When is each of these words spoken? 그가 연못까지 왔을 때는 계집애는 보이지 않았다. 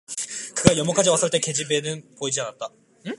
그가 0.55 0.77
연못까지 0.77 1.09
왔을 1.11 1.29
때는 1.29 1.41
계집애는 1.43 2.15
보이지 2.17 2.41
않았다. 2.41 2.69